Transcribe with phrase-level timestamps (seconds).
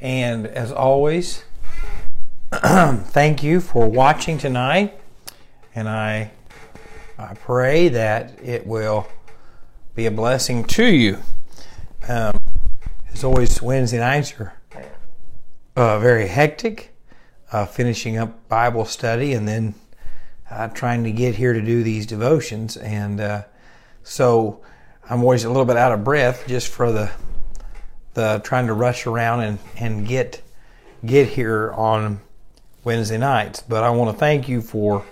[0.00, 1.44] And as always,
[2.52, 4.98] thank you for watching tonight.
[5.74, 6.30] And I,
[7.18, 9.08] I pray that it will
[9.94, 11.18] be a blessing to you.
[12.08, 12.36] Um,
[13.12, 14.54] as always, Wednesday nights are
[15.74, 16.94] uh, very hectic,
[17.50, 19.74] uh, finishing up Bible study and then
[20.50, 22.76] uh, trying to get here to do these devotions.
[22.76, 23.42] And uh,
[24.04, 24.60] so
[25.10, 27.10] I'm always a little bit out of breath just for the
[28.18, 30.42] the trying to rush around and, and get
[31.06, 32.20] get here on
[32.82, 33.62] Wednesday nights.
[33.62, 35.04] But I want to thank you for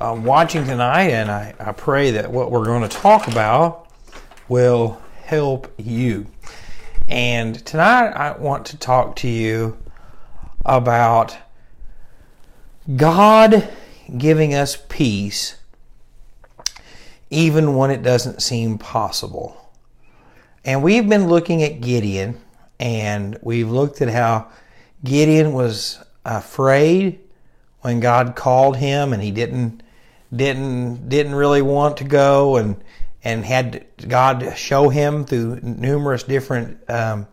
[0.00, 3.90] uh, watching tonight, and I, I pray that what we're going to talk about
[4.48, 6.26] will help you.
[7.08, 9.76] And tonight I want to talk to you
[10.64, 11.36] about
[12.96, 13.68] God
[14.16, 15.56] giving us peace
[17.28, 19.70] even when it doesn't seem possible.
[20.64, 22.40] And we've been looking at Gideon
[22.78, 24.48] and we've looked at how
[25.04, 27.20] Gideon was afraid
[27.80, 29.82] when God called him and he didn't
[30.34, 32.82] didn't didn't really want to go and
[33.22, 37.26] and had God show him through numerous different um,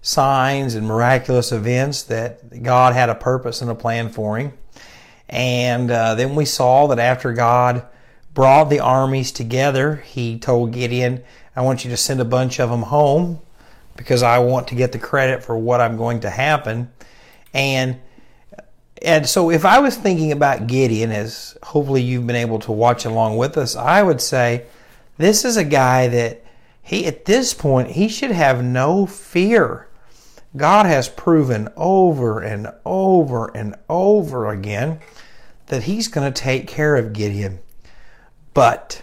[0.00, 4.52] signs and miraculous events that God had a purpose and a plan for him.
[5.28, 7.84] And uh, then we saw that after God
[8.32, 11.22] brought the armies together, he told Gideon,
[11.54, 13.40] I want you to send a bunch of them home
[13.98, 16.90] because I want to get the credit for what I'm going to happen.
[17.52, 18.00] And
[19.02, 23.04] and so if I was thinking about Gideon as hopefully you've been able to watch
[23.04, 24.66] along with us, I would say
[25.18, 26.44] this is a guy that
[26.80, 29.88] he at this point he should have no fear.
[30.56, 35.00] God has proven over and over and over again
[35.66, 37.58] that he's going to take care of Gideon.
[38.54, 39.02] But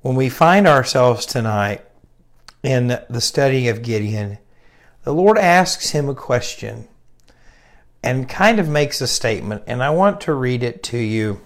[0.00, 1.84] when we find ourselves tonight
[2.64, 4.38] in the study of Gideon,
[5.02, 6.88] the Lord asks him a question
[8.02, 11.40] and kind of makes a statement, and I want to read it to you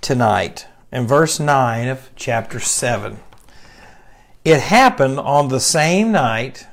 [0.00, 3.18] tonight in verse 9 of chapter 7.
[4.44, 6.66] It happened on the same night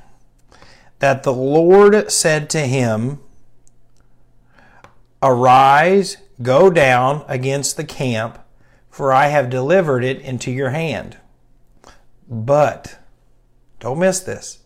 [0.98, 3.20] that the Lord said to him,
[5.22, 8.38] Arise, go down against the camp,
[8.90, 11.18] for I have delivered it into your hand.
[12.28, 12.98] But,
[13.80, 14.60] don't miss this.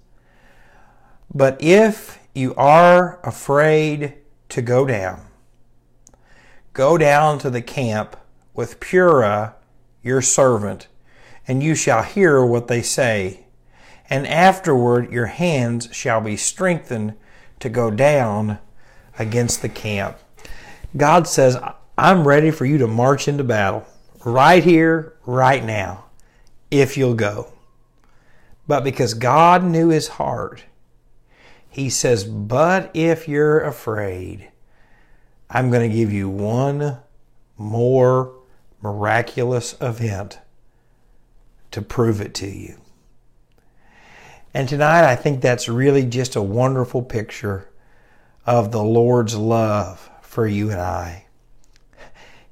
[1.32, 4.14] But if you are afraid
[4.50, 5.26] to go down,
[6.72, 8.16] go down to the camp
[8.54, 9.54] with Purah,
[10.02, 10.88] your servant,
[11.47, 13.47] and you shall hear what they say.
[14.08, 17.14] And afterward your hands shall be strengthened
[17.60, 18.58] to go down
[19.18, 20.16] against the camp.
[20.97, 21.58] God says,
[21.98, 23.84] I'm ready for you to march into battle
[24.24, 26.07] right here, right now
[26.70, 27.52] if you'll go.
[28.66, 30.64] But because God knew his heart,
[31.68, 34.50] he says, But if you're afraid,
[35.50, 36.98] I'm going to give you one
[37.56, 38.34] more
[38.82, 40.38] miraculous event
[41.70, 42.78] to prove it to you.
[44.54, 47.68] And tonight, I think that's really just a wonderful picture
[48.46, 51.26] of the Lord's love for you and I.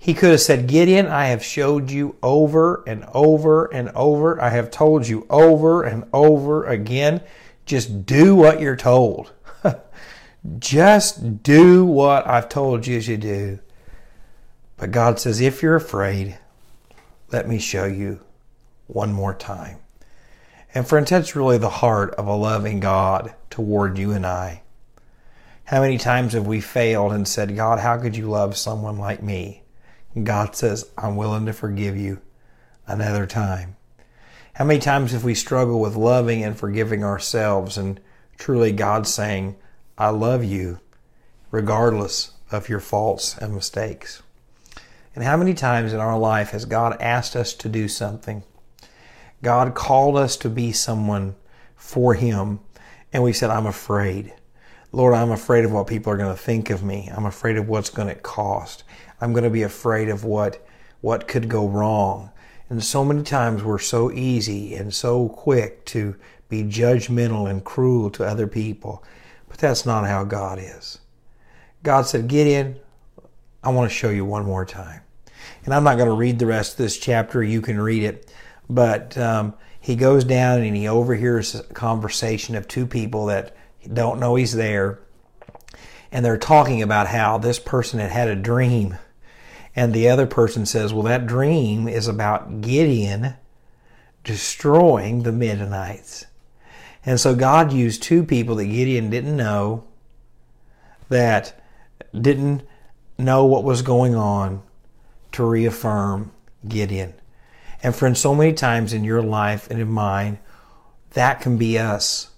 [0.06, 4.41] He could have said, Gideon, I have showed you over and over and over.
[4.41, 7.22] I have told you over and over again.
[7.65, 9.33] Just do what you're told.
[10.61, 13.59] Just do what I've told you to do.
[14.77, 16.39] But God says, if you're afraid,
[17.33, 18.21] let me show you
[18.87, 19.78] one more time.
[20.72, 24.62] And friends, that's really the heart of a loving God toward you and I.
[25.65, 29.21] How many times have we failed and said, God, how could you love someone like
[29.21, 29.65] me?
[30.22, 32.21] God says, I'm willing to forgive you
[32.87, 33.77] another time.
[34.54, 38.00] How many times have we struggled with loving and forgiving ourselves and
[38.38, 39.56] truly God saying,
[39.99, 40.81] I love you
[41.50, 44.22] regardless of your faults and mistakes?
[45.15, 48.44] And how many times in our life has God asked us to do something?
[49.43, 51.37] God called us to be someone
[51.75, 52.60] for Him,
[53.12, 54.33] and we said, I'm afraid.
[54.97, 57.10] Lord, I'm afraid of what people are going to think of me.
[57.15, 58.83] I'm afraid of what's going to cost.
[59.21, 60.66] I'm going to be afraid of what
[61.03, 62.31] what could go wrong.
[62.71, 66.16] And so many times we're so easy and so quick to
[66.48, 69.04] be judgmental and cruel to other people.
[69.51, 70.98] But that's not how God is.
[71.83, 72.77] God said, Gideon,
[73.63, 75.03] I want to show you one more time.
[75.66, 77.43] And I'm not going to read the rest of this chapter.
[77.43, 78.33] You can read it.
[78.71, 83.54] But um, he goes down and he overhears a conversation of two people that
[83.92, 85.00] don't know he's there.
[86.12, 88.97] And they're talking about how this person had had a dream
[89.77, 93.34] and the other person says, well, that dream is about Gideon
[94.24, 96.24] destroying the Midianites.
[97.04, 99.84] And so God used two people that Gideon didn't know,
[101.10, 101.62] that
[102.18, 102.62] didn't
[103.18, 104.62] know what was going on,
[105.33, 106.33] to reaffirm
[106.66, 107.12] Gideon.
[107.83, 110.38] And friends, so many times in your life and in mine,
[111.10, 112.30] that can be us.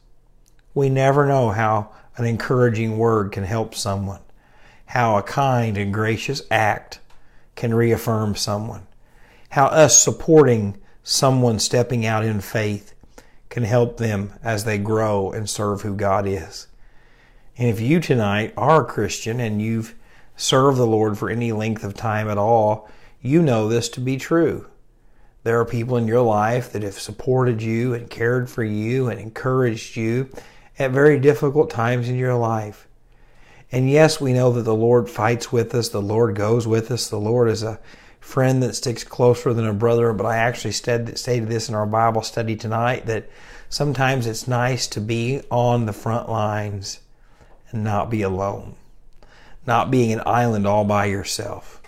[0.79, 4.21] We never know how an encouraging word can help someone,
[4.87, 7.01] how a kind and gracious act
[7.57, 8.87] can reaffirm someone,
[9.51, 12.95] how us supporting someone stepping out in faith
[13.49, 16.69] can help them as they grow and serve who God is.
[17.57, 19.97] And if you tonight are a Christian and you've
[20.37, 22.89] served the Lord for any length of time at all,
[23.21, 24.69] you know this to be true.
[25.43, 29.19] There are people in your life that have supported you and cared for you and
[29.19, 30.31] encouraged you
[30.79, 32.87] at very difficult times in your life.
[33.71, 37.09] And yes, we know that the Lord fights with us, the Lord goes with us,
[37.09, 37.81] the Lord is a
[38.21, 40.13] friend that sticks closer than a brother.
[40.13, 43.29] But I actually stated this in our Bible study tonight that
[43.69, 47.01] sometimes it's nice to be on the front lines
[47.71, 48.75] and not be alone,
[49.67, 51.83] not being an island all by yourself.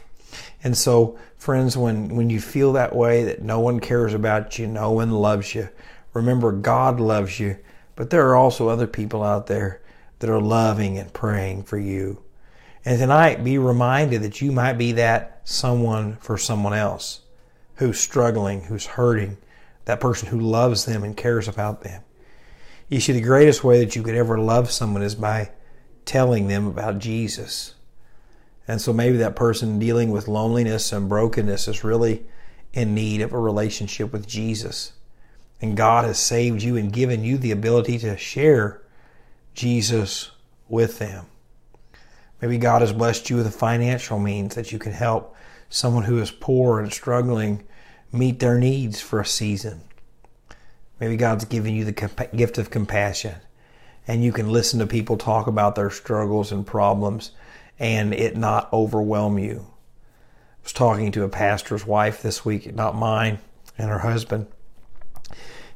[0.62, 4.66] And so, friends, when, when you feel that way, that no one cares about you,
[4.66, 5.70] no one loves you,
[6.12, 7.56] remember God loves you,
[8.00, 9.82] but there are also other people out there
[10.20, 12.22] that are loving and praying for you.
[12.82, 17.20] And tonight, be reminded that you might be that someone for someone else
[17.74, 19.36] who's struggling, who's hurting,
[19.84, 22.02] that person who loves them and cares about them.
[22.88, 25.50] You see, the greatest way that you could ever love someone is by
[26.06, 27.74] telling them about Jesus.
[28.66, 32.24] And so maybe that person dealing with loneliness and brokenness is really
[32.72, 34.94] in need of a relationship with Jesus.
[35.60, 38.80] And God has saved you and given you the ability to share
[39.54, 40.30] Jesus
[40.68, 41.26] with them.
[42.40, 45.36] Maybe God has blessed you with a financial means that you can help
[45.68, 47.64] someone who is poor and struggling
[48.12, 49.82] meet their needs for a season.
[50.98, 53.36] Maybe God's given you the gift of compassion
[54.08, 57.32] and you can listen to people talk about their struggles and problems
[57.78, 59.66] and it not overwhelm you.
[59.68, 63.38] I was talking to a pastor's wife this week, not mine,
[63.78, 64.46] and her husband.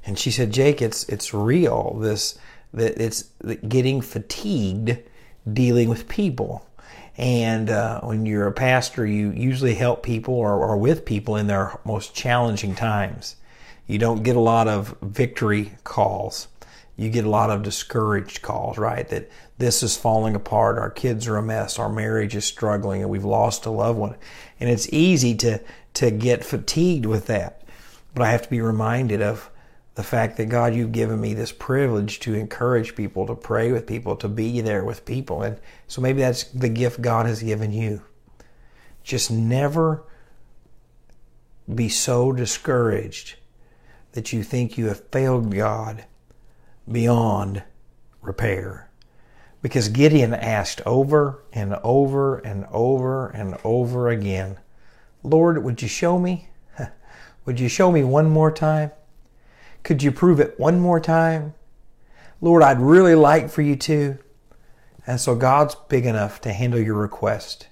[0.04, 1.98] And she said, Jake, it's it's real.
[2.00, 2.38] This
[2.72, 3.24] that it's
[3.68, 4.98] getting fatigued
[5.50, 6.66] dealing with people.
[7.16, 11.46] And uh, when you're a pastor, you usually help people or are with people in
[11.46, 13.36] their most challenging times.
[13.86, 16.48] You don't get a lot of victory calls.
[16.96, 19.08] You get a lot of discouraged calls, right?
[19.08, 23.10] That this is falling apart, our kids are a mess, our marriage is struggling, and
[23.10, 24.16] we've lost a loved one.
[24.58, 25.60] And it's easy to,
[25.94, 27.62] to get fatigued with that.
[28.14, 29.50] But I have to be reminded of
[29.94, 33.86] the fact that God, you've given me this privilege to encourage people, to pray with
[33.86, 35.42] people, to be there with people.
[35.42, 38.02] And so maybe that's the gift God has given you.
[39.04, 40.04] Just never
[41.72, 43.36] be so discouraged
[44.12, 46.04] that you think you have failed God
[46.90, 47.62] beyond
[48.20, 48.90] repair.
[49.62, 54.58] Because Gideon asked over and over and over and over again,
[55.22, 56.48] Lord, would you show me?
[57.46, 58.90] Would you show me one more time?
[59.84, 61.54] Could you prove it one more time?
[62.40, 64.18] Lord, I'd really like for you to.
[65.06, 67.68] And so God's big enough to handle your request.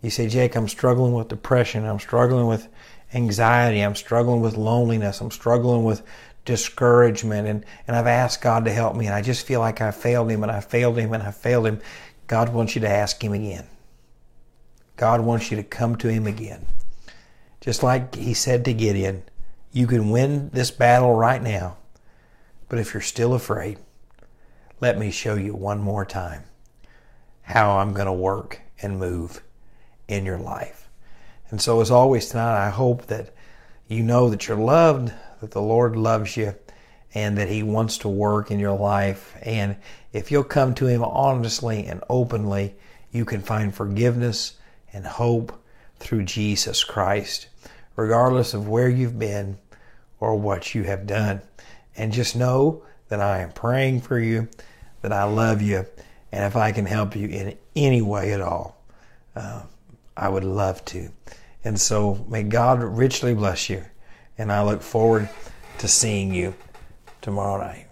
[0.00, 1.84] You say, Jake, I'm struggling with depression.
[1.84, 2.68] I'm struggling with
[3.12, 3.80] anxiety.
[3.80, 5.20] I'm struggling with loneliness.
[5.20, 6.02] I'm struggling with
[6.44, 7.48] discouragement.
[7.48, 9.06] And, and I've asked God to help me.
[9.06, 11.66] And I just feel like I failed him and I failed him and I failed
[11.66, 11.80] him.
[12.26, 13.66] God wants you to ask him again.
[14.96, 16.66] God wants you to come to him again.
[17.60, 19.24] Just like he said to Gideon,
[19.74, 21.76] you can win this battle right now,
[22.68, 23.76] but if you're still afraid,
[24.80, 26.44] let me show you one more time
[27.42, 29.42] how I'm going to work and move
[30.06, 30.88] in your life.
[31.50, 33.34] And so, as always tonight, I hope that
[33.88, 36.54] you know that you're loved, that the Lord loves you,
[37.12, 39.36] and that He wants to work in your life.
[39.42, 39.74] And
[40.12, 42.76] if you'll come to Him honestly and openly,
[43.10, 44.54] you can find forgiveness
[44.92, 45.52] and hope
[45.98, 47.48] through Jesus Christ,
[47.96, 49.58] regardless of where you've been
[50.20, 51.42] or what you have done.
[51.96, 54.48] And just know that I am praying for you,
[55.02, 55.86] that I love you,
[56.32, 58.82] and if I can help you in any way at all,
[59.36, 59.62] uh,
[60.16, 61.10] I would love to.
[61.64, 63.84] And so may God richly bless you,
[64.36, 65.28] and I look forward
[65.78, 66.54] to seeing you
[67.20, 67.86] tomorrow night.